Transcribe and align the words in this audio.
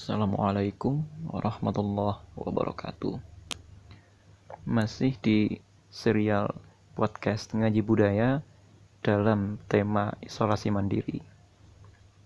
Assalamualaikum 0.00 1.04
warahmatullahi 1.28 2.24
wabarakatuh. 2.32 3.20
Masih 4.64 5.12
di 5.20 5.60
serial 5.92 6.56
podcast 6.96 7.52
ngaji 7.52 7.84
budaya 7.84 8.40
dalam 9.04 9.60
tema 9.68 10.16
isolasi 10.24 10.72
mandiri. 10.72 11.20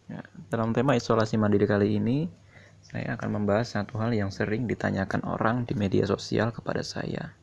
Ya, 0.07 0.23
dalam 0.55 0.71
tema 0.71 0.95
isolasi 0.95 1.35
mandiri 1.35 1.67
kali 1.67 1.99
ini, 1.99 2.31
saya 2.79 3.19
akan 3.19 3.43
membahas 3.43 3.75
satu 3.75 3.99
hal 3.99 4.15
yang 4.15 4.31
sering 4.31 4.71
ditanyakan 4.71 5.27
orang 5.27 5.67
di 5.67 5.75
media 5.75 6.07
sosial 6.07 6.55
kepada 6.55 6.87
saya. 6.87 7.35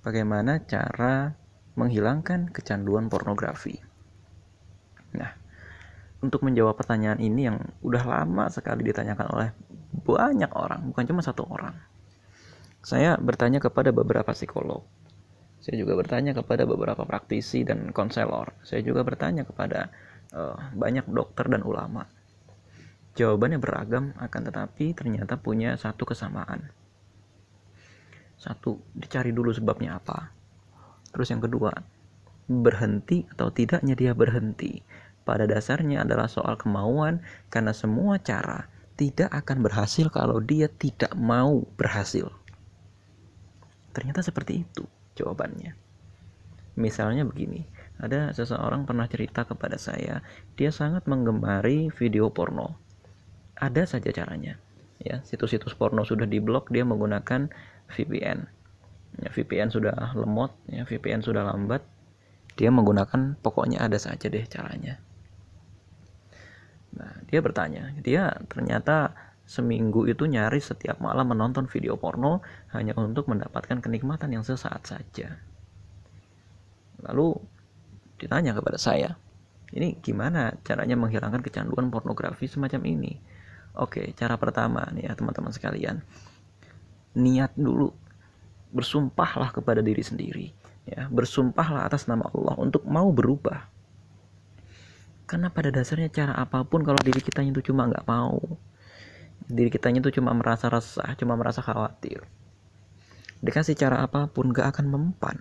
Bagaimana 0.00 0.64
cara 0.64 1.36
menghilangkan 1.76 2.48
kecanduan 2.48 3.12
pornografi? 3.12 3.76
Nah, 5.12 5.43
untuk 6.24 6.40
menjawab 6.40 6.72
pertanyaan 6.80 7.20
ini 7.20 7.52
yang 7.52 7.60
udah 7.84 8.02
lama 8.02 8.48
sekali 8.48 8.80
ditanyakan 8.88 9.28
oleh 9.28 9.48
banyak 9.92 10.50
orang, 10.56 10.88
bukan 10.90 11.04
cuma 11.04 11.20
satu 11.20 11.44
orang. 11.46 11.76
Saya 12.80 13.16
bertanya 13.20 13.60
kepada 13.60 13.92
beberapa 13.92 14.32
psikolog. 14.32 14.84
Saya 15.60 15.80
juga 15.80 15.96
bertanya 15.96 16.36
kepada 16.36 16.68
beberapa 16.68 17.08
praktisi 17.08 17.64
dan 17.64 17.92
konselor. 17.92 18.52
Saya 18.60 18.84
juga 18.84 19.00
bertanya 19.00 19.48
kepada 19.48 19.88
uh, 20.36 20.56
banyak 20.76 21.08
dokter 21.08 21.48
dan 21.48 21.64
ulama. 21.64 22.04
Jawabannya 23.16 23.62
beragam, 23.62 24.12
akan 24.20 24.42
tetapi 24.50 24.92
ternyata 24.92 25.40
punya 25.40 25.78
satu 25.80 26.04
kesamaan. 26.04 26.68
Satu, 28.36 28.76
dicari 28.92 29.32
dulu 29.32 29.54
sebabnya 29.54 29.96
apa. 29.96 30.34
Terus 31.14 31.32
yang 31.32 31.40
kedua, 31.40 31.72
berhenti 32.44 33.24
atau 33.32 33.48
tidaknya 33.48 33.96
dia 33.96 34.12
berhenti 34.12 34.84
pada 35.24 35.48
dasarnya 35.48 36.04
adalah 36.04 36.28
soal 36.28 36.60
kemauan 36.60 37.24
karena 37.48 37.72
semua 37.72 38.20
cara 38.20 38.68
tidak 38.94 39.32
akan 39.34 39.64
berhasil 39.64 40.06
kalau 40.12 40.38
dia 40.38 40.70
tidak 40.70 41.10
mau 41.18 41.66
berhasil. 41.74 42.30
Ternyata 43.90 44.22
seperti 44.22 44.62
itu 44.62 44.86
jawabannya. 45.18 45.74
Misalnya 46.74 47.22
begini, 47.22 47.62
ada 48.02 48.34
seseorang 48.34 48.82
pernah 48.82 49.06
cerita 49.06 49.46
kepada 49.46 49.78
saya, 49.78 50.26
dia 50.58 50.74
sangat 50.74 51.06
menggemari 51.06 51.86
video 51.94 52.34
porno. 52.34 52.74
Ada 53.54 53.86
saja 53.86 54.10
caranya. 54.10 54.58
Ya, 54.98 55.22
situs-situs 55.22 55.78
porno 55.78 56.02
sudah 56.02 56.26
diblok, 56.26 56.74
dia 56.74 56.82
menggunakan 56.82 57.46
VPN. 57.94 58.38
Ya, 59.22 59.28
VPN 59.30 59.70
sudah 59.70 59.94
lemot, 60.18 60.50
ya, 60.66 60.82
VPN 60.82 61.22
sudah 61.22 61.46
lambat. 61.46 61.86
Dia 62.58 62.74
menggunakan 62.74 63.38
pokoknya 63.38 63.86
ada 63.86 63.98
saja 63.98 64.26
deh 64.26 64.42
caranya. 64.50 64.98
Nah, 66.94 67.12
dia 67.26 67.42
bertanya, 67.42 67.90
dia 68.00 68.30
ternyata 68.46 69.12
seminggu 69.44 70.08
itu 70.08 70.24
nyaris 70.24 70.72
setiap 70.72 71.02
malam 71.04 71.28
menonton 71.28 71.68
video 71.68 72.00
porno 72.00 72.40
hanya 72.72 72.96
untuk 72.96 73.28
mendapatkan 73.28 73.82
kenikmatan 73.82 74.32
yang 74.32 74.44
sesaat 74.46 74.88
saja. 74.88 75.36
Lalu 77.04 77.36
ditanya 78.16 78.56
kepada 78.56 78.80
saya, 78.80 79.18
ini 79.74 79.98
gimana 80.00 80.54
caranya 80.64 80.96
menghilangkan 80.96 81.42
kecanduan 81.44 81.90
pornografi 81.90 82.46
semacam 82.48 82.80
ini? 82.88 83.12
Oke, 83.74 84.14
cara 84.14 84.38
pertama 84.38 84.86
nih 84.94 85.10
ya 85.10 85.12
teman-teman 85.18 85.50
sekalian. 85.50 85.98
Niat 87.18 87.58
dulu. 87.58 87.90
Bersumpahlah 88.70 89.50
kepada 89.50 89.82
diri 89.82 90.02
sendiri. 90.02 90.46
Ya, 90.86 91.10
bersumpahlah 91.10 91.86
atas 91.86 92.06
nama 92.06 92.26
Allah 92.30 92.54
untuk 92.60 92.86
mau 92.86 93.10
berubah 93.10 93.73
karena 95.24 95.48
pada 95.48 95.72
dasarnya 95.72 96.12
cara 96.12 96.32
apa 96.36 96.64
pun 96.68 96.84
kalau 96.84 97.00
diri 97.00 97.20
kita 97.20 97.40
itu 97.40 97.72
cuma 97.72 97.88
nggak 97.88 98.04
mau 98.04 98.40
diri 99.44 99.68
kita 99.68 99.92
itu 99.92 100.20
cuma 100.20 100.32
merasa 100.36 100.68
resah 100.68 101.12
cuma 101.16 101.36
merasa 101.36 101.60
khawatir 101.60 102.24
dikasih 103.44 103.76
cara 103.76 104.00
apa 104.04 104.28
pun 104.28 104.52
gak 104.56 104.72
akan 104.76 104.86
mempan 104.88 105.36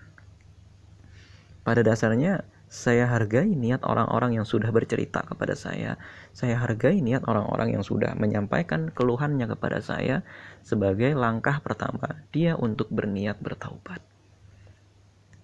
pada 1.64 1.80
dasarnya 1.84 2.44
saya 2.74 3.06
hargai 3.06 3.54
niat 3.54 3.86
orang-orang 3.86 4.42
yang 4.42 4.50
sudah 4.50 4.74
bercerita 4.74 5.22
kepada 5.22 5.54
saya. 5.54 6.02
Saya 6.34 6.58
hargai 6.58 7.06
niat 7.06 7.22
orang-orang 7.30 7.78
yang 7.78 7.86
sudah 7.86 8.18
menyampaikan 8.18 8.90
keluhannya 8.90 9.46
kepada 9.46 9.78
saya 9.78 10.26
sebagai 10.66 11.14
langkah 11.14 11.62
pertama 11.62 12.26
dia 12.34 12.58
untuk 12.58 12.90
berniat 12.90 13.38
bertaubat. 13.38 14.02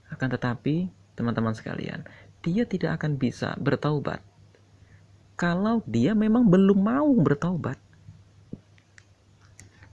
Akan 0.09 0.33
tetapi, 0.33 0.89
teman-teman 1.13 1.53
sekalian, 1.53 2.01
dia 2.41 2.65
tidak 2.65 2.97
akan 2.97 3.21
bisa 3.21 3.53
bertaubat 3.61 4.25
kalau 5.39 5.79
dia 5.87 6.11
memang 6.11 6.43
belum 6.51 6.83
mau 6.83 7.07
bertaubat. 7.15 7.79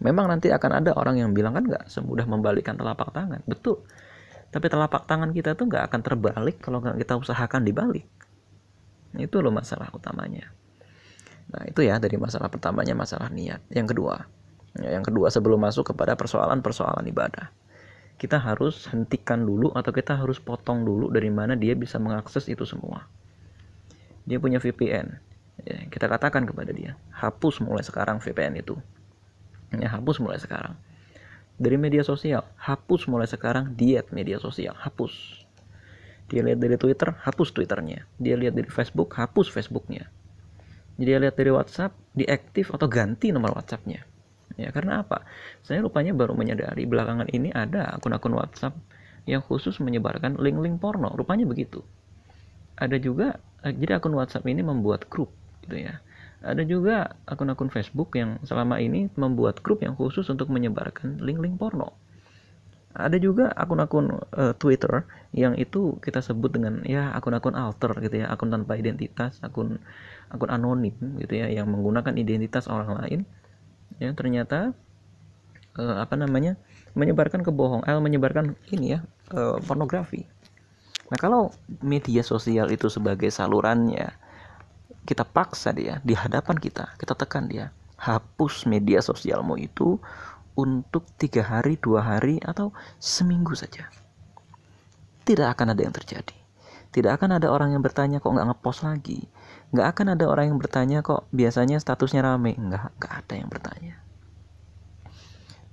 Memang 0.02 0.26
nanti 0.26 0.50
akan 0.50 0.82
ada 0.82 0.90
orang 0.98 1.22
yang 1.22 1.30
bilang 1.30 1.54
kan 1.54 1.62
nggak 1.70 1.86
semudah 1.86 2.26
membalikkan 2.26 2.74
telapak 2.74 3.14
tangan, 3.14 3.46
betul. 3.46 3.86
Tapi 4.50 4.66
telapak 4.66 5.06
tangan 5.06 5.30
kita 5.30 5.54
tuh 5.54 5.70
nggak 5.70 5.86
akan 5.86 6.00
terbalik 6.02 6.58
kalau 6.58 6.82
nggak 6.82 6.98
kita 6.98 7.14
usahakan 7.14 7.62
dibalik. 7.62 8.02
Itu 9.14 9.38
loh 9.38 9.54
masalah 9.54 9.86
utamanya. 9.94 10.50
Nah 11.54 11.62
itu 11.70 11.86
ya 11.86 12.02
dari 12.02 12.18
masalah 12.18 12.50
pertamanya 12.50 12.98
masalah 12.98 13.30
niat. 13.30 13.62
Yang 13.70 13.94
kedua, 13.94 14.26
ya, 14.82 14.98
yang 14.98 15.06
kedua 15.06 15.30
sebelum 15.30 15.62
masuk 15.62 15.94
kepada 15.94 16.18
persoalan-persoalan 16.18 17.06
ibadah, 17.06 17.54
kita 18.18 18.42
harus 18.42 18.90
hentikan 18.90 19.46
dulu 19.46 19.70
atau 19.72 19.94
kita 19.94 20.18
harus 20.18 20.42
potong 20.42 20.82
dulu 20.82 21.08
dari 21.08 21.30
mana 21.30 21.54
dia 21.54 21.78
bisa 21.78 22.02
mengakses 22.02 22.50
itu 22.50 22.66
semua. 22.66 23.06
Dia 24.26 24.42
punya 24.42 24.58
VPN, 24.58 25.25
ya, 25.66 25.78
kita 25.90 26.06
katakan 26.06 26.46
kepada 26.46 26.70
dia 26.70 26.94
hapus 27.10 27.58
mulai 27.60 27.82
sekarang 27.82 28.22
VPN 28.22 28.62
itu. 28.62 28.78
Ya 29.74 29.90
hapus 29.90 30.22
mulai 30.22 30.38
sekarang. 30.38 30.78
Dari 31.58 31.74
media 31.74 32.06
sosial 32.06 32.46
hapus 32.60 33.10
mulai 33.10 33.26
sekarang 33.26 33.74
diet 33.74 34.14
media 34.14 34.38
sosial 34.38 34.78
hapus. 34.78 35.42
Dia 36.26 36.42
lihat 36.42 36.58
dari 36.58 36.74
Twitter 36.78 37.14
hapus 37.22 37.54
Twitternya. 37.54 38.06
Dia 38.18 38.34
lihat 38.34 38.54
dari 38.54 38.66
Facebook 38.70 39.14
hapus 39.14 39.50
Facebooknya. 39.50 40.10
Dia 40.98 41.20
lihat 41.22 41.38
dari 41.38 41.52
WhatsApp 41.54 41.94
diaktif 42.16 42.72
atau 42.72 42.88
ganti 42.90 43.30
nomor 43.30 43.54
WhatsAppnya. 43.54 44.02
Ya 44.56 44.72
karena 44.72 45.04
apa? 45.04 45.22
Saya 45.60 45.84
rupanya 45.84 46.16
baru 46.16 46.32
menyadari 46.32 46.88
belakangan 46.88 47.28
ini 47.30 47.52
ada 47.52 47.92
akun-akun 47.94 48.32
WhatsApp 48.34 48.74
yang 49.28 49.44
khusus 49.44 49.76
menyebarkan 49.78 50.40
link-link 50.40 50.80
porno. 50.80 51.12
Rupanya 51.12 51.44
begitu. 51.44 51.84
Ada 52.76 52.96
juga 52.96 53.38
eh, 53.62 53.72
jadi 53.76 54.00
akun 54.00 54.16
WhatsApp 54.16 54.48
ini 54.48 54.64
membuat 54.64 55.06
grup 55.08 55.30
gitu 55.66 55.90
ya. 55.90 55.98
Ada 56.46 56.62
juga 56.62 57.18
akun-akun 57.26 57.74
Facebook 57.74 58.14
yang 58.14 58.38
selama 58.46 58.78
ini 58.78 59.10
membuat 59.18 59.60
grup 59.66 59.82
yang 59.82 59.98
khusus 59.98 60.30
untuk 60.30 60.46
menyebarkan 60.46 61.18
link-link 61.18 61.58
porno. 61.58 61.98
Ada 62.96 63.20
juga 63.20 63.52
akun-akun 63.52 64.24
uh, 64.32 64.54
Twitter 64.56 65.04
yang 65.36 65.52
itu 65.58 66.00
kita 66.00 66.24
sebut 66.24 66.54
dengan 66.54 66.80
ya 66.86 67.12
akun-akun 67.12 67.52
alter 67.52 67.92
gitu 68.00 68.24
ya 68.24 68.32
akun 68.32 68.48
tanpa 68.48 68.72
identitas 68.80 69.36
akun 69.44 69.76
akun 70.32 70.48
anonim 70.48 70.96
gitu 71.20 71.34
ya 71.36 71.52
yang 71.52 71.68
menggunakan 71.68 72.16
identitas 72.16 72.70
orang 72.70 72.96
lain. 73.04 73.20
Ya 74.00 74.16
ternyata 74.16 74.72
uh, 75.76 75.96
apa 76.00 76.16
namanya 76.16 76.56
menyebarkan 76.96 77.44
kebohongan 77.44 77.84
eh, 77.84 78.00
menyebarkan 78.00 78.46
ini 78.72 78.96
ya 78.96 79.04
uh, 79.36 79.60
pornografi. 79.60 80.24
Nah 81.12 81.18
kalau 81.20 81.52
media 81.84 82.24
sosial 82.24 82.72
itu 82.72 82.88
sebagai 82.88 83.28
salurannya 83.28 84.10
kita 85.06 85.22
paksa 85.22 85.70
dia 85.70 86.02
di 86.02 86.18
hadapan 86.18 86.58
kita. 86.58 86.98
Kita 86.98 87.14
tekan 87.14 87.46
dia. 87.46 87.70
Hapus 87.96 88.66
media 88.68 89.00
sosialmu 89.00 89.56
itu 89.56 89.96
untuk 90.58 91.06
tiga 91.16 91.46
hari 91.46 91.78
dua 91.78 92.02
hari 92.02 92.42
atau 92.42 92.74
seminggu 92.98 93.54
saja. 93.54 93.88
Tidak 95.22 95.46
akan 95.46 95.72
ada 95.72 95.80
yang 95.86 95.94
terjadi. 95.94 96.34
Tidak 96.90 97.12
akan 97.12 97.38
ada 97.38 97.52
orang 97.52 97.76
yang 97.76 97.84
bertanya 97.84 98.18
kok 98.18 98.32
nggak 98.32 98.48
ngepost 98.52 98.82
lagi? 98.82 99.28
Nggak 99.70 99.86
akan 99.96 100.06
ada 100.18 100.24
orang 100.26 100.50
yang 100.50 100.58
bertanya 100.58 100.98
kok 101.06 101.28
biasanya 101.30 101.78
statusnya 101.78 102.24
rame? 102.24 102.56
Nggak 102.56 102.98
nggak 102.98 103.12
ada 103.12 103.34
yang 103.36 103.48
bertanya. 103.48 103.94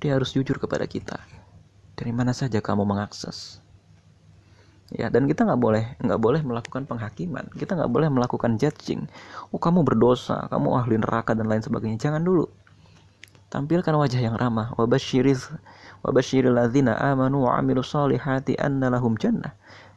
Dia 0.03 0.19
harus 0.19 0.35
jujur 0.35 0.59
kepada 0.59 0.83
kita. 0.83 1.17
Dari 1.95 2.11
mana 2.11 2.35
saja 2.35 2.59
kamu 2.59 2.83
mengakses 2.83 3.63
ya 4.91 5.07
dan 5.07 5.29
kita 5.29 5.47
nggak 5.47 5.61
boleh 5.61 5.95
nggak 6.03 6.19
boleh 6.19 6.41
melakukan 6.43 6.83
penghakiman. 6.83 7.47
Kita 7.55 7.79
nggak 7.79 7.91
boleh 7.91 8.09
melakukan 8.11 8.59
judging. 8.59 9.07
Oh 9.55 9.61
kamu 9.61 9.87
berdosa 9.87 10.49
kamu 10.51 10.67
ahli 10.75 10.95
neraka 10.99 11.31
dan 11.37 11.47
lain 11.47 11.63
sebagainya. 11.63 12.01
Jangan 12.01 12.25
dulu. 12.25 12.49
Tampilkan 13.53 13.93
wajah 13.93 14.17
yang 14.17 14.35
ramah. 14.35 14.73
Wabashiriz 14.75 15.53
wabashiril 16.03 16.57
ladzina 16.57 16.97
amanu 16.97 17.45
wa 17.47 17.55
amilu 17.55 17.85
salihati 17.85 18.57
anna 18.59 18.89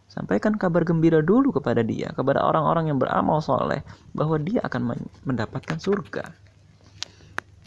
sampaikan 0.06 0.56
kabar 0.56 0.86
gembira 0.86 1.20
dulu 1.20 1.52
kepada 1.52 1.84
dia 1.84 2.08
kepada 2.16 2.40
orang-orang 2.40 2.88
yang 2.88 2.96
beramal 2.96 3.42
soleh 3.44 3.84
bahwa 4.16 4.40
dia 4.40 4.64
akan 4.64 4.96
mendapatkan 5.28 5.76
surga. 5.76 6.32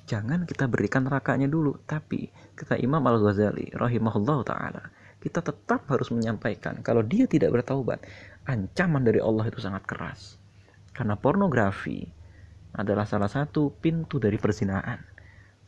Jangan 0.10 0.50
kita 0.50 0.66
berikan 0.66 1.06
nerakanya 1.06 1.46
dulu. 1.46 1.78
Tapi 1.86 2.34
kata 2.58 2.82
Imam 2.82 3.06
Al 3.06 3.22
Ghazali 3.22 3.70
rahimahullah 3.78 4.42
taala 4.42 4.84
kita 5.20 5.44
tetap 5.44 5.84
harus 5.92 6.10
menyampaikan 6.16 6.80
kalau 6.80 7.04
dia 7.04 7.28
tidak 7.28 7.52
bertaubat, 7.52 8.00
ancaman 8.48 9.04
dari 9.04 9.20
Allah 9.20 9.52
itu 9.52 9.60
sangat 9.60 9.84
keras. 9.84 10.40
Karena 10.96 11.20
pornografi 11.20 12.08
adalah 12.76 13.04
salah 13.04 13.28
satu 13.28 13.72
pintu 13.72 14.20
dari 14.20 14.40
perzinaan. 14.40 15.00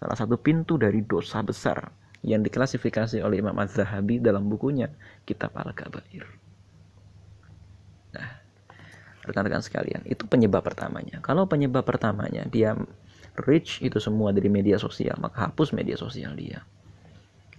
Salah 0.01 0.17
satu 0.17 0.39
pintu 0.41 0.81
dari 0.81 1.05
dosa 1.05 1.43
besar 1.45 1.93
yang 2.25 2.41
diklasifikasi 2.41 3.21
oleh 3.21 3.41
Imam 3.41 3.53
Az-Zahabi 3.57 4.21
dalam 4.21 4.49
bukunya 4.49 4.89
Kitab 5.25 5.53
Al-Kabair. 5.57 6.25
Nah, 8.13 8.29
rekan-rekan 9.25 9.61
sekalian, 9.61 10.01
itu 10.05 10.25
penyebab 10.25 10.61
pertamanya. 10.65 11.21
Kalau 11.21 11.45
penyebab 11.45 11.85
pertamanya 11.85 12.45
dia 12.49 12.77
reach 13.45 13.81
itu 13.81 13.97
semua 13.97 14.33
dari 14.33 14.49
media 14.49 14.77
sosial, 14.77 15.17
maka 15.21 15.49
hapus 15.49 15.73
media 15.73 15.97
sosial 15.97 16.33
dia. 16.37 16.61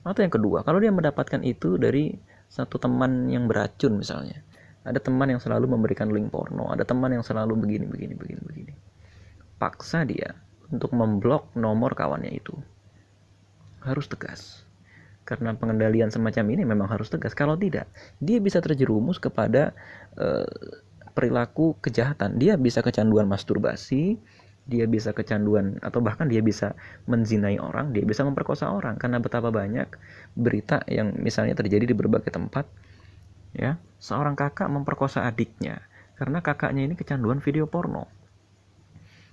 Atau 0.03 0.27
yang 0.27 0.35
kedua, 0.35 0.67
kalau 0.67 0.83
dia 0.83 0.91
mendapatkan 0.91 1.41
itu 1.47 1.79
dari 1.79 2.15
satu 2.51 2.77
teman 2.77 3.31
yang 3.31 3.49
beracun 3.49 3.97
misalnya. 3.97 4.43
Ada 4.83 4.99
teman 4.99 5.31
yang 5.31 5.39
selalu 5.39 5.71
memberikan 5.71 6.11
link 6.11 6.35
porno, 6.35 6.69
ada 6.75 6.83
teman 6.83 7.15
yang 7.15 7.23
selalu 7.23 7.55
begini, 7.55 7.87
begini, 7.87 8.19
begini, 8.19 8.43
begini. 8.43 8.75
Paksa 9.63 10.03
dia 10.03 10.35
untuk 10.75 10.91
memblok 10.91 11.55
nomor 11.55 11.95
kawannya 11.95 12.35
itu. 12.35 12.53
Harus 13.87 14.11
tegas. 14.11 14.67
Karena 15.23 15.55
pengendalian 15.55 16.11
semacam 16.11 16.45
ini 16.51 16.63
memang 16.67 16.91
harus 16.91 17.07
tegas. 17.07 17.31
Kalau 17.31 17.55
tidak, 17.55 17.87
dia 18.19 18.43
bisa 18.43 18.59
terjerumus 18.59 19.23
kepada 19.23 19.71
uh, 20.19 20.51
perilaku 21.15 21.79
kejahatan. 21.79 22.43
Dia 22.43 22.59
bisa 22.59 22.83
kecanduan 22.83 23.31
masturbasi, 23.31 24.19
dia 24.63 24.87
bisa 24.87 25.11
kecanduan 25.11 25.83
atau 25.83 25.99
bahkan 25.99 26.31
dia 26.31 26.39
bisa 26.39 26.79
menzinai 27.11 27.59
orang, 27.59 27.91
dia 27.91 28.07
bisa 28.07 28.23
memperkosa 28.23 28.71
orang 28.71 28.95
karena 28.95 29.19
betapa 29.19 29.51
banyak 29.51 29.91
berita 30.39 30.87
yang 30.87 31.19
misalnya 31.19 31.59
terjadi 31.59 31.83
di 31.83 31.95
berbagai 31.99 32.31
tempat 32.31 32.71
ya, 33.53 33.77
seorang 33.99 34.39
kakak 34.39 34.71
memperkosa 34.71 35.27
adiknya 35.27 35.83
karena 36.15 36.39
kakaknya 36.39 36.87
ini 36.87 36.95
kecanduan 36.95 37.43
video 37.43 37.67
porno. 37.67 38.07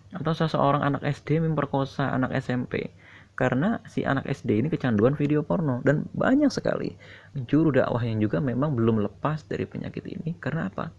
Atau 0.09 0.33
seseorang 0.33 0.81
anak 0.81 1.05
SD 1.05 1.45
memperkosa 1.45 2.09
anak 2.09 2.33
SMP 2.41 2.89
karena 3.37 3.79
si 3.87 4.03
anak 4.03 4.27
SD 4.27 4.65
ini 4.65 4.67
kecanduan 4.67 5.13
video 5.15 5.45
porno 5.45 5.79
dan 5.85 6.09
banyak 6.11 6.51
sekali 6.51 6.97
juru 7.47 7.71
dakwah 7.71 8.03
yang 8.03 8.19
juga 8.19 8.41
memang 8.41 8.75
belum 8.75 9.05
lepas 9.05 9.45
dari 9.45 9.69
penyakit 9.69 10.03
ini 10.09 10.35
karena 10.41 10.67
apa? 10.67 10.89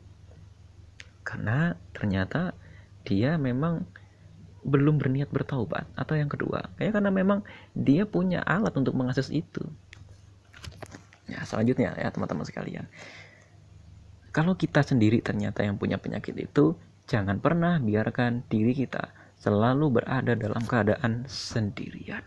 Karena 1.26 1.75
ternyata 1.93 2.55
dia 3.05 3.35
memang 3.35 3.85
belum 4.65 5.01
berniat 5.01 5.33
bertaubat. 5.33 5.89
Atau 5.97 6.17
yang 6.17 6.29
kedua 6.29 6.69
kayak 6.77 7.01
karena 7.01 7.11
memang 7.12 7.45
dia 7.73 8.05
punya 8.05 8.45
alat 8.45 8.75
untuk 8.77 8.97
mengakses 8.97 9.33
itu. 9.33 9.65
Ya 11.31 11.47
selanjutnya 11.47 11.95
ya 11.97 12.11
teman-teman 12.11 12.45
sekalian. 12.45 12.85
Kalau 14.31 14.55
kita 14.55 14.87
sendiri 14.87 15.19
ternyata 15.23 15.67
yang 15.67 15.75
punya 15.75 15.99
penyakit 15.99 16.35
itu 16.39 16.79
jangan 17.11 17.43
pernah 17.43 17.83
biarkan 17.83 18.47
diri 18.47 18.75
kita 18.75 19.11
selalu 19.41 20.03
berada 20.03 20.39
dalam 20.39 20.62
keadaan 20.62 21.27
sendirian. 21.27 22.23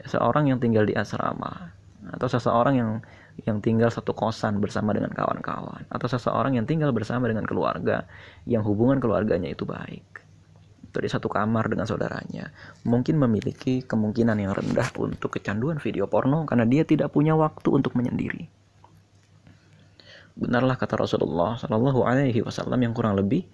Seorang 0.00 0.48
yang 0.48 0.58
tinggal 0.60 0.84
di 0.84 0.96
asrama 0.96 1.72
atau 2.08 2.28
seseorang 2.28 2.74
yang 2.76 2.90
yang 3.44 3.58
tinggal 3.64 3.88
satu 3.88 4.12
kosan 4.12 4.60
bersama 4.60 4.92
dengan 4.92 5.12
kawan-kawan 5.12 5.86
atau 5.88 6.06
seseorang 6.08 6.56
yang 6.56 6.66
tinggal 6.68 6.92
bersama 6.92 7.28
dengan 7.28 7.46
keluarga 7.48 8.04
yang 8.44 8.64
hubungan 8.64 9.00
keluarganya 9.00 9.52
itu 9.52 9.64
baik 9.64 10.04
dari 10.90 11.06
satu 11.06 11.30
kamar 11.30 11.70
dengan 11.70 11.86
saudaranya 11.86 12.50
mungkin 12.82 13.16
memiliki 13.16 13.82
kemungkinan 13.86 14.36
yang 14.42 14.52
rendah 14.52 14.90
untuk 14.98 15.38
kecanduan 15.38 15.78
video 15.78 16.10
porno 16.10 16.44
karena 16.44 16.66
dia 16.66 16.82
tidak 16.82 17.14
punya 17.14 17.38
waktu 17.38 17.70
untuk 17.70 17.94
menyendiri. 17.94 18.50
Benarlah 20.34 20.78
kata 20.78 20.98
Rasulullah 20.98 21.58
Shallallahu 21.58 22.06
Alaihi 22.06 22.40
Wasallam 22.42 22.80
yang 22.80 22.94
kurang 22.94 23.18
lebih 23.18 23.44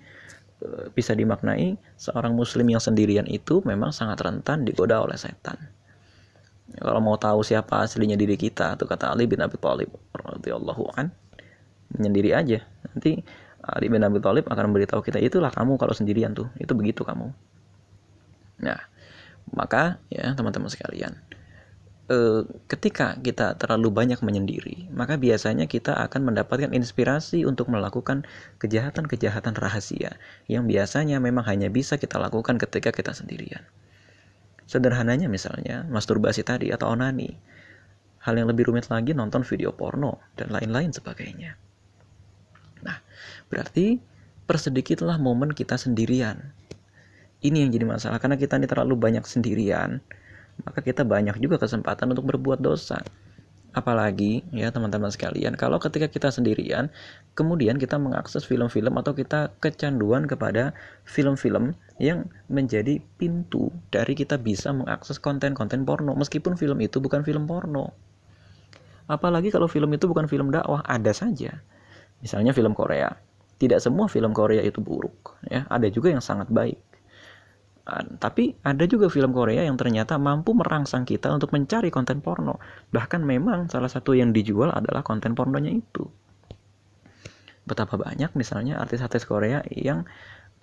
e, 0.61 0.93
bisa 0.93 1.17
dimaknai 1.17 1.77
seorang 1.97 2.37
muslim 2.37 2.69
yang 2.69 2.83
sendirian 2.83 3.25
itu 3.27 3.65
memang 3.65 3.91
sangat 3.91 4.21
rentan 4.23 4.63
digoda 4.63 5.01
oleh 5.03 5.17
setan. 5.17 5.57
Kalau 6.77 7.01
mau 7.01 7.17
tahu 7.17 7.47
siapa 7.47 7.87
aslinya 7.87 8.19
diri 8.19 8.35
kita, 8.35 8.75
tuh 8.75 8.91
kata 8.91 9.15
Ali 9.15 9.31
bin 9.31 9.39
Abi 9.39 9.55
Thalib 9.57 9.91
radhiyallahu 10.13 10.99
an, 10.99 11.15
menyendiri 11.95 12.35
aja. 12.35 12.59
Nanti 12.91 13.23
Ali 13.67 13.91
bin 13.91 14.03
Abi 14.07 14.23
Thalib 14.23 14.47
akan 14.47 14.71
memberitahu 14.71 15.03
kita 15.03 15.19
itulah 15.19 15.51
kamu 15.51 15.75
kalau 15.77 15.93
sendirian 15.93 16.33
tuh. 16.33 16.47
Itu 16.57 16.79
begitu 16.79 17.03
kamu. 17.03 17.35
Nah 18.63 18.81
maka 19.55 20.03
ya 20.11 20.35
teman-teman 20.35 20.67
sekalian 20.67 21.15
e, 22.11 22.47
ketika 22.67 23.15
kita 23.23 23.55
terlalu 23.55 23.95
banyak 23.95 24.19
menyendiri 24.27 24.91
maka 24.91 25.15
biasanya 25.15 25.71
kita 25.71 25.95
akan 25.95 26.33
mendapatkan 26.33 26.75
inspirasi 26.75 27.47
untuk 27.47 27.71
melakukan 27.71 28.27
kejahatan-kejahatan 28.59 29.55
rahasia 29.55 30.19
yang 30.51 30.67
biasanya 30.67 31.23
memang 31.23 31.47
hanya 31.47 31.71
bisa 31.71 31.95
kita 32.01 32.19
lakukan 32.19 32.59
ketika 32.59 32.91
kita 32.91 33.15
sendirian. 33.15 33.63
Sederhananya 34.67 35.31
misalnya 35.31 35.87
masturbasi 35.87 36.43
tadi 36.43 36.75
atau 36.75 36.91
onani. 36.91 37.39
Hal 38.27 38.35
yang 38.35 38.51
lebih 38.51 38.67
rumit 38.67 38.91
lagi 38.91 39.15
nonton 39.15 39.47
video 39.47 39.71
porno 39.71 40.19
dan 40.35 40.51
lain-lain 40.51 40.91
sebagainya 40.91 41.55
Berarti 43.51 43.99
persedikitlah 44.47 45.19
momen 45.19 45.53
kita 45.53 45.75
sendirian. 45.75 46.55
Ini 47.43 47.67
yang 47.67 47.71
jadi 47.75 47.85
masalah 47.85 48.19
karena 48.23 48.41
kita 48.41 48.57
ini 48.57 48.67
terlalu 48.67 48.97
banyak 48.97 49.23
sendirian, 49.29 50.01
maka 50.65 50.81
kita 50.81 51.05
banyak 51.05 51.37
juga 51.37 51.61
kesempatan 51.61 52.17
untuk 52.17 52.33
berbuat 52.33 52.63
dosa. 52.63 53.03
Apalagi 53.77 54.41
ya 54.57 54.73
teman-teman 54.73 55.13
sekalian, 55.13 55.53
kalau 55.53 55.77
ketika 55.77 56.09
kita 56.09 56.33
sendirian, 56.33 56.89
kemudian 57.37 57.77
kita 57.77 58.01
mengakses 58.01 58.49
film-film 58.49 58.97
atau 58.97 59.13
kita 59.13 59.53
kecanduan 59.61 60.25
kepada 60.25 60.73
film-film 61.05 61.77
yang 62.01 62.25
menjadi 62.49 63.05
pintu 63.21 63.69
dari 63.93 64.17
kita 64.17 64.41
bisa 64.41 64.73
mengakses 64.73 65.21
konten-konten 65.21 65.85
porno, 65.85 66.17
meskipun 66.17 66.57
film 66.57 66.81
itu 66.81 67.05
bukan 67.05 67.21
film 67.21 67.45
porno. 67.45 67.93
Apalagi 69.13 69.53
kalau 69.53 69.69
film 69.69 69.93
itu 69.93 70.09
bukan 70.09 70.25
film 70.25 70.49
dakwah, 70.49 70.81
ada 70.89 71.13
saja. 71.13 71.61
Misalnya 72.21 72.57
film 72.57 72.73
Korea. 72.73 73.13
Tidak 73.57 73.81
semua 73.81 74.09
film 74.09 74.37
Korea 74.37 74.61
itu 74.61 74.85
buruk 74.85 75.41
ya. 75.49 75.65
Ada 75.69 75.89
juga 75.89 76.13
yang 76.13 76.21
sangat 76.21 76.53
baik. 76.53 76.77
Tapi 78.19 78.59
ada 78.67 78.83
juga 78.91 79.07
film 79.07 79.31
Korea 79.31 79.63
yang 79.63 79.79
ternyata 79.79 80.19
mampu 80.19 80.51
merangsang 80.59 81.07
kita 81.07 81.31
untuk 81.31 81.55
mencari 81.55 81.87
konten 81.95 82.19
porno. 82.19 82.59
Bahkan 82.91 83.23
memang 83.23 83.71
salah 83.71 83.87
satu 83.87 84.11
yang 84.11 84.35
dijual 84.35 84.75
adalah 84.75 85.07
konten 85.07 85.39
pornonya 85.39 85.71
itu. 85.71 86.03
Betapa 87.63 87.95
banyak 87.95 88.35
misalnya 88.35 88.83
artis-artis 88.83 89.23
Korea 89.23 89.63
yang 89.71 90.03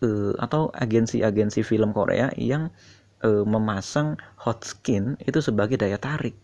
uh, 0.03 0.35
atau 0.35 0.67
agensi-agensi 0.75 1.63
film 1.63 1.95
Korea 1.95 2.27
yang 2.35 2.75
uh, 3.23 3.47
memasang 3.47 4.19
hot 4.35 4.67
skin 4.67 5.15
itu 5.23 5.39
sebagai 5.39 5.79
daya 5.79 5.95
tarik. 5.95 6.35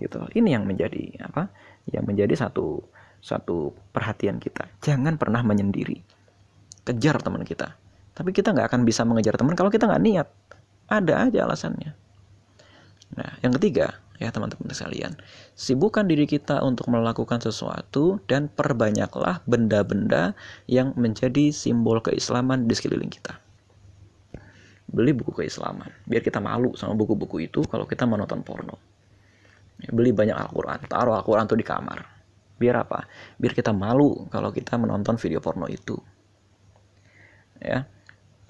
Gitu. 0.00 0.16
Ini 0.32 0.56
yang 0.56 0.64
menjadi 0.64 1.28
apa 1.28 1.52
yang 1.92 2.08
menjadi 2.08 2.48
satu 2.48 2.80
satu 3.20 3.76
perhatian 3.92 4.40
kita. 4.40 4.66
Jangan 4.80 5.20
pernah 5.20 5.44
menyendiri. 5.44 6.00
Kejar 6.82 7.20
teman 7.20 7.44
kita. 7.44 7.76
Tapi 8.16 8.32
kita 8.32 8.52
nggak 8.56 8.72
akan 8.72 8.82
bisa 8.82 9.04
mengejar 9.04 9.36
teman 9.36 9.54
kalau 9.54 9.68
kita 9.68 9.86
nggak 9.86 10.02
niat. 10.02 10.28
Ada 10.90 11.30
aja 11.30 11.46
alasannya. 11.46 11.92
Nah, 13.14 13.30
yang 13.44 13.54
ketiga, 13.60 14.00
ya 14.18 14.32
teman-teman 14.34 14.70
sekalian, 14.74 15.14
sibukkan 15.54 16.06
diri 16.08 16.26
kita 16.26 16.62
untuk 16.66 16.90
melakukan 16.90 17.38
sesuatu 17.38 18.18
dan 18.26 18.50
perbanyaklah 18.50 19.42
benda-benda 19.46 20.34
yang 20.66 20.96
menjadi 20.98 21.54
simbol 21.54 22.02
keislaman 22.02 22.66
di 22.66 22.74
sekeliling 22.74 23.10
kita. 23.10 23.38
Beli 24.90 25.14
buku 25.14 25.30
keislaman, 25.30 25.90
biar 26.10 26.22
kita 26.22 26.42
malu 26.42 26.74
sama 26.74 26.98
buku-buku 26.98 27.46
itu 27.46 27.62
kalau 27.70 27.86
kita 27.86 28.06
menonton 28.10 28.42
porno. 28.42 28.74
Beli 29.90 30.10
banyak 30.10 30.34
Al-Quran, 30.34 30.90
taruh 30.90 31.14
Al-Quran 31.14 31.46
tuh 31.46 31.58
di 31.58 31.66
kamar 31.66 32.19
biar 32.60 32.84
apa? 32.84 33.08
Biar 33.40 33.56
kita 33.56 33.72
malu 33.72 34.28
kalau 34.28 34.52
kita 34.52 34.76
menonton 34.76 35.16
video 35.16 35.40
porno 35.40 35.64
itu. 35.64 35.96
Ya. 37.56 37.88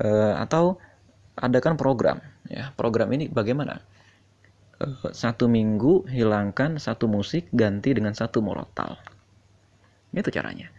E, 0.02 0.11
atau 0.35 0.83
adakan 1.38 1.79
program 1.79 2.19
ya. 2.50 2.75
Program 2.75 3.07
ini 3.14 3.31
bagaimana? 3.31 3.79
E, 4.83 5.14
satu 5.14 5.47
minggu 5.47 6.11
hilangkan 6.11 6.83
satu 6.83 7.07
musik 7.07 7.47
ganti 7.55 7.95
dengan 7.95 8.12
satu 8.19 8.43
murotal 8.43 8.99
itu 10.11 10.31
caranya. 10.35 10.75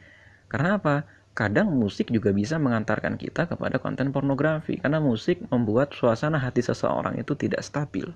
Karena 0.52 0.76
apa? 0.76 1.08
Kadang 1.32 1.72
musik 1.72 2.12
juga 2.12 2.36
bisa 2.36 2.60
mengantarkan 2.60 3.16
kita 3.16 3.48
kepada 3.48 3.80
konten 3.80 4.12
pornografi. 4.12 4.76
Karena 4.76 5.00
musik 5.00 5.40
membuat 5.48 5.96
suasana 5.96 6.36
hati 6.36 6.60
seseorang 6.60 7.16
itu 7.16 7.32
tidak 7.40 7.64
stabil. 7.64 8.12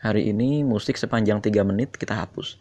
Hari 0.00 0.32
ini 0.32 0.64
musik 0.64 0.96
sepanjang 0.96 1.44
3 1.44 1.60
menit 1.60 1.92
kita 1.92 2.16
hapus 2.16 2.56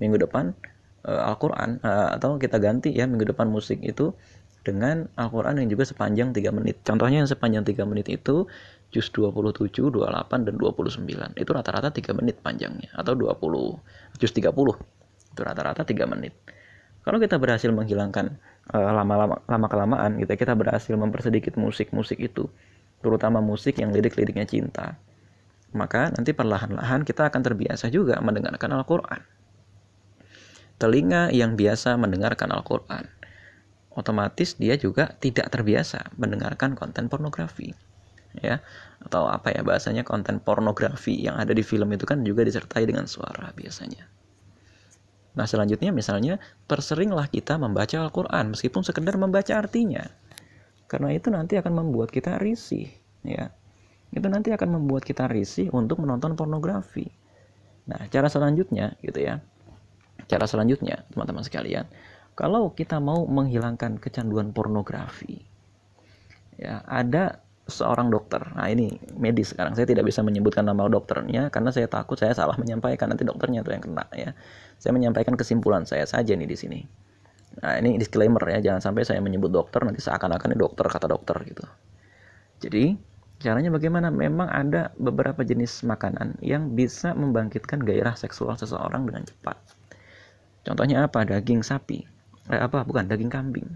minggu 0.00 0.16
depan 0.16 0.56
uh, 1.04 1.28
Al-Quran 1.30 1.78
uh, 1.84 2.16
atau 2.16 2.40
kita 2.40 2.56
ganti 2.56 2.90
ya 2.90 3.04
minggu 3.04 3.28
depan 3.28 3.46
musik 3.52 3.78
itu 3.84 4.16
dengan 4.64 5.08
Al-Quran 5.16 5.60
yang 5.60 5.68
juga 5.72 5.88
sepanjang 5.88 6.36
3 6.36 6.52
menit. 6.52 6.84
Contohnya 6.84 7.24
yang 7.24 7.30
sepanjang 7.30 7.64
3 7.64 7.80
menit 7.88 8.12
itu 8.12 8.44
juz 8.92 9.08
27, 9.08 9.72
28, 9.72 10.48
dan 10.48 10.54
29 10.60 11.40
itu 11.40 11.50
rata-rata 11.52 11.88
3 11.88 12.18
menit 12.18 12.40
panjangnya 12.44 12.92
atau 12.92 13.16
20 13.16 14.20
juz 14.20 14.32
30 14.32 14.50
itu 14.50 15.40
rata-rata 15.40 15.84
3 15.84 16.12
menit. 16.12 16.36
Kalau 17.00 17.16
kita 17.16 17.40
berhasil 17.40 17.72
menghilangkan 17.72 18.36
uh, 18.76 18.92
lama-lama 18.92 19.40
lama 19.48 19.66
kelamaan 19.72 20.20
gitu 20.20 20.28
ya, 20.28 20.36
kita 20.36 20.52
berhasil 20.52 20.92
mempersedikit 20.92 21.56
musik-musik 21.56 22.20
itu 22.20 22.48
terutama 23.00 23.40
musik 23.40 23.80
yang 23.80 23.96
lirik-liriknya 23.96 24.44
cinta 24.44 25.00
maka 25.70 26.10
nanti 26.10 26.34
perlahan-lahan 26.34 27.06
kita 27.06 27.30
akan 27.30 27.40
terbiasa 27.46 27.90
juga 27.94 28.18
mendengarkan 28.18 28.74
Al-Quran. 28.74 29.22
Telinga 30.80 31.28
yang 31.28 31.60
biasa 31.60 32.00
mendengarkan 32.00 32.48
Al-Quran, 32.56 33.04
otomatis 33.92 34.56
dia 34.56 34.80
juga 34.80 35.12
tidak 35.20 35.52
terbiasa 35.52 36.16
mendengarkan 36.16 36.72
konten 36.72 37.12
pornografi. 37.12 37.76
Ya, 38.30 38.62
atau 39.02 39.26
apa 39.26 39.50
ya 39.50 39.60
bahasanya 39.66 40.06
konten 40.06 40.40
pornografi 40.40 41.18
yang 41.18 41.36
ada 41.36 41.50
di 41.50 41.66
film 41.66 41.90
itu 41.92 42.06
kan 42.08 42.24
juga 42.24 42.46
disertai 42.46 42.88
dengan 42.88 43.04
suara 43.04 43.52
biasanya. 43.52 44.08
Nah 45.36 45.44
selanjutnya 45.44 45.90
misalnya 45.92 46.38
perseringlah 46.64 47.28
kita 47.28 47.58
membaca 47.58 48.00
Al-Quran 48.00 48.54
meskipun 48.54 48.86
sekedar 48.86 49.18
membaca 49.20 49.52
artinya. 49.52 50.06
Karena 50.88 51.12
itu 51.12 51.28
nanti 51.28 51.58
akan 51.60 51.84
membuat 51.84 52.08
kita 52.14 52.40
risih. 52.40 52.88
ya 53.20 53.52
itu 54.10 54.26
nanti 54.26 54.50
akan 54.50 54.80
membuat 54.80 55.06
kita 55.06 55.30
risih 55.30 55.70
untuk 55.70 56.02
menonton 56.02 56.34
pornografi. 56.34 57.06
Nah, 57.86 58.10
cara 58.10 58.26
selanjutnya 58.26 58.98
gitu 59.02 59.22
ya. 59.22 59.38
Cara 60.30 60.46
selanjutnya, 60.46 61.02
teman-teman 61.10 61.42
sekalian, 61.42 61.90
kalau 62.38 62.70
kita 62.70 63.02
mau 63.02 63.26
menghilangkan 63.26 63.98
kecanduan 63.98 64.54
pornografi, 64.54 65.42
ya 66.54 66.86
ada 66.86 67.42
seorang 67.66 68.14
dokter. 68.14 68.38
Nah, 68.54 68.70
ini 68.70 68.94
medis 69.18 69.50
sekarang. 69.50 69.74
Saya 69.74 69.90
tidak 69.90 70.06
bisa 70.06 70.22
menyebutkan 70.22 70.62
nama 70.62 70.86
dokternya 70.86 71.50
karena 71.50 71.74
saya 71.74 71.90
takut 71.90 72.14
saya 72.14 72.30
salah 72.30 72.54
menyampaikan 72.62 73.10
nanti 73.10 73.26
dokternya 73.26 73.66
itu 73.66 73.70
yang 73.74 73.82
kena 73.82 74.06
ya. 74.14 74.30
Saya 74.78 74.94
menyampaikan 74.94 75.34
kesimpulan 75.34 75.82
saya 75.82 76.06
saja 76.06 76.30
nih 76.38 76.46
di 76.46 76.56
sini. 76.58 76.80
Nah, 77.66 77.82
ini 77.82 77.98
disclaimer 77.98 78.42
ya, 78.46 78.62
jangan 78.62 78.78
sampai 78.78 79.02
saya 79.02 79.18
menyebut 79.18 79.50
dokter 79.50 79.82
nanti 79.82 79.98
seakan-akan 79.98 80.54
dokter 80.54 80.86
kata 80.86 81.10
dokter 81.10 81.34
gitu. 81.42 81.66
Jadi, 82.62 83.10
Caranya 83.40 83.72
bagaimana? 83.72 84.12
Memang 84.12 84.52
ada 84.52 84.92
beberapa 85.00 85.40
jenis 85.40 85.80
makanan 85.88 86.36
yang 86.44 86.76
bisa 86.76 87.16
membangkitkan 87.16 87.80
gairah 87.80 88.12
seksual 88.12 88.52
seseorang 88.60 89.08
dengan 89.08 89.24
cepat. 89.24 89.56
Contohnya 90.66 91.06
apa? 91.06 91.24
Daging 91.24 91.64
sapi. 91.64 92.04
Eh, 92.50 92.60
apa? 92.60 92.84
Bukan 92.84 93.08
daging 93.08 93.32
kambing. 93.32 93.68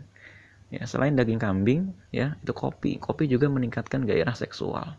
Ya, 0.73 0.85
selain 0.91 1.15
daging 1.15 1.39
kambing, 1.39 1.95
ya 2.11 2.35
itu 2.43 2.51
kopi. 2.51 2.99
Kopi 2.99 3.31
juga 3.31 3.47
meningkatkan 3.47 4.03
gairah 4.03 4.35
seksual. 4.35 4.97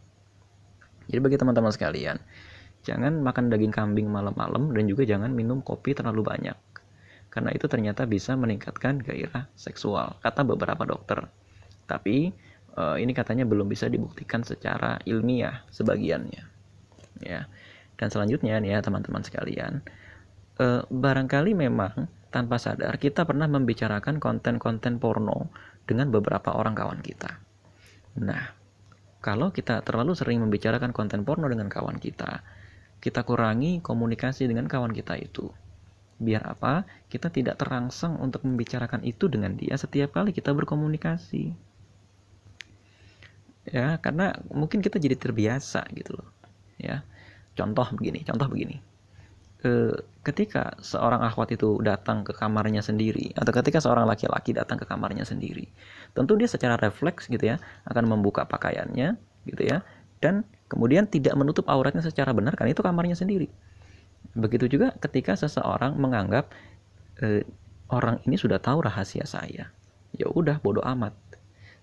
Jadi 1.05 1.19
bagi 1.21 1.37
teman-teman 1.37 1.69
sekalian, 1.69 2.17
jangan 2.87 3.19
makan 3.21 3.51
daging 3.51 3.73
kambing 3.75 4.07
malam-malam 4.07 4.71
dan 4.71 4.87
juga 4.87 5.03
jangan 5.03 5.29
minum 5.29 5.59
kopi 5.61 5.93
terlalu 5.93 6.25
banyak. 6.25 6.57
Karena 7.29 7.51
itu 7.51 7.67
ternyata 7.67 8.07
bisa 8.07 8.33
meningkatkan 8.39 9.03
gairah 9.03 9.51
seksual, 9.59 10.15
kata 10.23 10.47
beberapa 10.47 10.87
dokter. 10.87 11.27
Tapi 11.85 12.31
uh, 12.79 12.97
ini 12.99 13.11
katanya 13.15 13.43
belum 13.47 13.67
bisa 13.67 13.91
dibuktikan 13.91 14.43
secara 14.43 14.99
ilmiah 15.03 15.63
sebagiannya 15.71 16.43
ya 17.23 17.47
dan 17.95 18.07
selanjutnya 18.11 18.59
nih 18.59 18.75
ya 18.75 18.79
teman-teman 18.83 19.23
sekalian 19.23 19.79
uh, 20.59 20.83
barangkali 20.87 21.51
memang 21.55 22.07
tanpa 22.29 22.59
sadar 22.59 22.99
kita 22.99 23.23
pernah 23.23 23.47
membicarakan 23.47 24.19
konten-konten 24.19 24.99
porno 24.99 25.51
dengan 25.87 26.11
beberapa 26.11 26.51
orang 26.55 26.75
kawan 26.75 26.99
kita. 26.99 27.31
Nah 28.19 28.43
kalau 29.23 29.49
kita 29.49 29.81
terlalu 29.81 30.13
sering 30.13 30.43
membicarakan 30.43 30.91
konten 30.93 31.23
porno 31.23 31.47
dengan 31.47 31.71
kawan 31.71 31.97
kita 31.97 32.43
kita 33.05 33.21
kurangi 33.21 33.85
komunikasi 33.85 34.49
dengan 34.49 34.65
kawan 34.65 34.89
kita 34.89 35.13
itu. 35.19 35.45
Biar 36.15 36.41
apa? 36.47 36.87
Kita 37.11 37.27
tidak 37.29 37.59
terangsang 37.59 38.17
untuk 38.17 38.47
membicarakan 38.47 39.03
itu 39.03 39.27
dengan 39.27 39.53
dia 39.53 39.75
setiap 39.75 40.15
kali 40.15 40.31
kita 40.33 40.55
berkomunikasi. 40.55 41.53
Ya 43.69 44.01
karena 44.01 44.33
mungkin 44.49 44.81
kita 44.81 44.97
jadi 44.97 45.17
terbiasa 45.17 45.85
gitu 45.93 46.17
loh 46.17 46.29
ya. 46.81 47.05
Contoh 47.53 47.85
begini 47.93 48.25
contoh 48.25 48.47
begini. 48.49 48.81
E, 49.65 49.71
ketika 50.25 50.73
seorang 50.81 51.21
akhwat 51.21 51.53
itu 51.53 51.77
datang 51.85 52.25
ke 52.25 52.33
kamarnya 52.33 52.81
sendiri 52.81 53.29
atau 53.37 53.53
ketika 53.53 53.77
seorang 53.77 54.09
laki-laki 54.09 54.57
datang 54.57 54.81
ke 54.81 54.89
kamarnya 54.89 55.21
sendiri 55.21 55.69
tentu 56.17 56.33
dia 56.33 56.49
secara 56.49 56.75
refleks 56.81 57.29
gitu 57.29 57.53
ya 57.53 57.61
akan 57.85 58.09
membuka 58.09 58.49
pakaiannya 58.49 59.21
gitu 59.45 59.61
ya 59.61 59.85
dan 60.25 60.41
kemudian 60.65 61.05
tidak 61.05 61.37
menutup 61.37 61.69
auratnya 61.69 62.01
secara 62.01 62.33
benar 62.33 62.57
kan 62.57 62.65
itu 62.65 62.81
kamarnya 62.81 63.13
sendiri. 63.13 63.45
Begitu 64.33 64.65
juga 64.79 64.97
ketika 64.97 65.37
seseorang 65.37 65.95
menganggap 65.95 66.49
e, 67.21 67.45
orang 67.93 68.19
ini 68.25 68.35
sudah 68.35 68.57
tahu 68.57 68.81
rahasia 68.81 69.29
saya 69.29 69.69
ya 70.15 70.27
udah 70.31 70.57
bodoh 70.63 70.83
amat. 70.83 71.13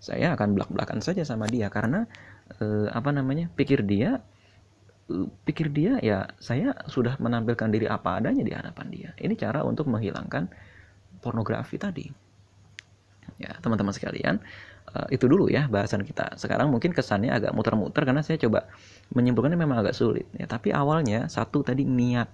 Saya 0.02 0.34
akan 0.34 0.58
belak-belakan 0.58 0.98
saja 0.98 1.22
sama 1.22 1.46
dia 1.46 1.70
karena 1.70 2.10
eh, 2.58 2.90
apa 2.90 3.14
namanya 3.14 3.46
pikir 3.54 3.86
dia 3.86 4.18
pikir 5.46 5.72
dia 5.72 5.98
ya 6.02 6.30
saya 6.38 6.76
sudah 6.88 7.16
menampilkan 7.18 7.68
diri 7.70 7.86
apa 7.88 8.18
adanya 8.18 8.42
di 8.44 8.52
hadapan 8.52 8.86
dia. 8.90 9.10
Ini 9.18 9.34
cara 9.38 9.62
untuk 9.62 9.88
menghilangkan 9.88 10.50
pornografi 11.22 11.76
tadi. 11.78 12.06
Ya 13.40 13.54
teman-teman 13.62 13.94
sekalian 13.94 14.42
eh, 14.92 15.06
itu 15.14 15.24
dulu 15.28 15.48
ya 15.48 15.66
bahasan 15.66 16.02
kita. 16.06 16.36
Sekarang 16.36 16.72
mungkin 16.72 16.92
kesannya 16.92 17.32
agak 17.32 17.52
muter-muter 17.54 18.02
karena 18.04 18.20
saya 18.20 18.36
coba 18.40 18.68
menyimpulkannya 19.14 19.58
memang 19.58 19.82
agak 19.84 19.96
sulit 19.96 20.26
ya. 20.36 20.44
Tapi 20.44 20.74
awalnya 20.74 21.30
satu 21.30 21.64
tadi 21.64 21.84
niat. 21.86 22.28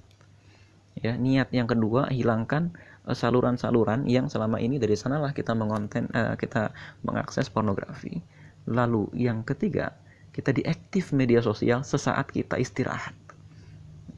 Ya 0.99 1.14
niat 1.14 1.54
yang 1.54 1.70
kedua 1.70 2.11
hilangkan 2.11 2.75
Eh, 3.08 3.16
saluran-saluran 3.16 4.04
yang 4.04 4.28
selama 4.28 4.61
ini 4.61 4.76
dari 4.76 4.92
sanalah 4.92 5.32
kita 5.32 5.56
mengonten 5.56 6.12
uh, 6.12 6.37
kita 6.37 6.76
mengakses 7.00 7.49
pornografi. 7.49 8.20
Lalu 8.68 9.08
yang 9.16 9.49
ketiga, 9.49 9.97
kita 10.38 10.54
diaktif 10.54 11.11
media 11.11 11.42
sosial 11.42 11.83
sesaat 11.83 12.30
kita 12.30 12.62
istirahat. 12.62 13.18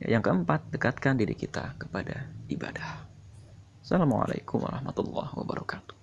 Yang 0.04 0.28
keempat, 0.28 0.68
dekatkan 0.68 1.16
diri 1.16 1.32
kita 1.32 1.80
kepada 1.80 2.28
ibadah. 2.52 3.08
Assalamualaikum 3.80 4.60
warahmatullahi 4.60 5.32
wabarakatuh. 5.32 5.99